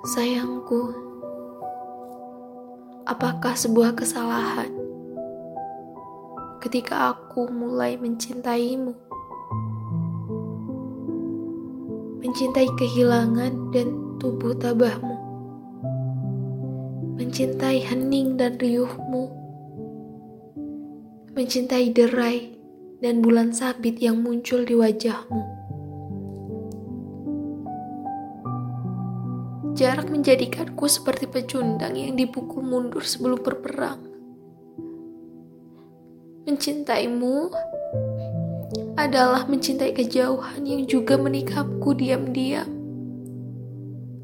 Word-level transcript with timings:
Sayangku, 0.00 0.96
apakah 3.04 3.52
sebuah 3.52 3.92
kesalahan 3.92 4.72
ketika 6.64 7.12
aku 7.12 7.44
mulai 7.52 8.00
mencintaimu? 8.00 8.96
Mencintai 12.24 12.64
kehilangan 12.80 13.76
dan 13.76 14.16
tubuh 14.16 14.56
tabahmu. 14.56 15.20
Mencintai 17.20 17.84
hening 17.84 18.40
dan 18.40 18.56
riuhmu. 18.56 19.28
Mencintai 21.36 21.92
derai 21.92 22.56
dan 23.04 23.20
bulan 23.20 23.52
sabit 23.52 24.00
yang 24.00 24.24
muncul 24.24 24.64
di 24.64 24.72
wajahmu. 24.72 25.59
Jarak 29.74 30.10
menjadikanku 30.10 30.90
seperti 30.90 31.30
pecundang 31.30 31.94
yang 31.94 32.18
dipukul 32.18 32.62
mundur 32.62 33.06
sebelum 33.06 33.38
berperang. 33.40 34.02
Mencintaimu 36.46 37.50
adalah 38.98 39.46
mencintai 39.46 39.94
kejauhan 39.94 40.66
yang 40.66 40.82
juga 40.84 41.16
menikapku 41.16 41.94
diam-diam. 41.94 42.68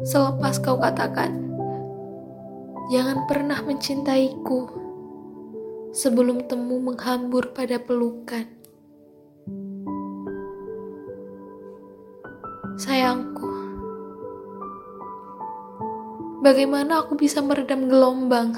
Selepas 0.05 0.61
kau 0.61 0.77
katakan, 0.77 1.35
jangan 2.93 3.25
pernah 3.25 3.59
mencintaiku 3.65 4.69
sebelum 5.97 6.45
temu 6.45 6.79
menghambur 6.93 7.57
pada 7.57 7.81
pelukan. 7.81 8.45
Sayangku, 12.77 13.66
Bagaimana 16.47 17.02
aku 17.02 17.19
bisa 17.19 17.43
meredam 17.43 17.91
gelombang? 17.91 18.55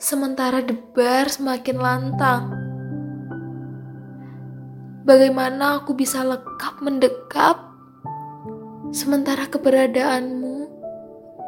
Sementara 0.00 0.64
debar 0.64 1.28
semakin 1.28 1.76
lantang. 1.76 2.48
Bagaimana 5.04 5.84
aku 5.84 5.92
bisa 5.92 6.24
lekap 6.24 6.80
mendekap? 6.80 7.60
Sementara 8.88 9.52
keberadaanmu 9.52 10.56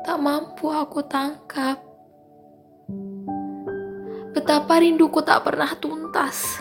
tak 0.04 0.20
mampu 0.20 0.68
aku 0.68 1.08
tangkap. 1.08 1.80
Betapa 4.36 4.76
rinduku 4.76 5.24
tak 5.24 5.40
pernah 5.40 5.72
tuntas. 5.80 6.60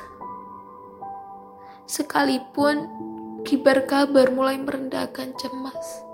Sekalipun 1.84 2.80
kibar 3.44 3.84
kabar 3.84 4.32
mulai 4.32 4.56
merendahkan 4.56 5.36
cemas. 5.36 6.09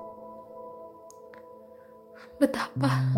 Betapa, 2.35 3.15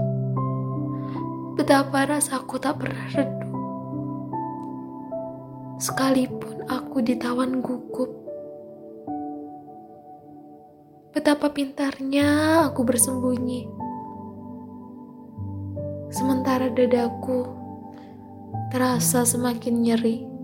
betapa 1.58 2.06
rasaku 2.06 2.62
tak 2.62 2.78
pernah 2.78 3.02
redup. 3.18 3.50
Sekalipun 5.82 6.70
aku 6.70 7.02
ditawan 7.02 7.58
gugup. 7.66 8.14
Betapa 11.18 11.50
pintarnya 11.50 12.62
aku 12.70 12.86
bersembunyi. 12.86 13.66
Sementara 16.14 16.70
dadaku 16.70 17.50
terasa 18.70 19.26
semakin 19.26 19.81
nyeri. 19.81 20.37